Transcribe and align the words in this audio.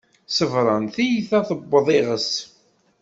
Ṣebren, 0.37 0.83
tiyita 0.93 1.39
tewweḍ 1.47 1.87
iγes 1.97 2.31